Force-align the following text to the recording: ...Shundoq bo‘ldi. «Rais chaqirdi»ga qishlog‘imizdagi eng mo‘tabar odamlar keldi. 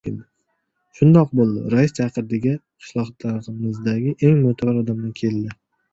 ...Shundoq 0.99 1.33
bo‘ldi. 1.39 1.61
«Rais 1.73 1.93
chaqirdi»ga 1.99 2.55
qishlog‘imizdagi 2.85 4.15
eng 4.31 4.43
mo‘tabar 4.47 4.81
odamlar 4.83 5.17
keldi. 5.21 5.55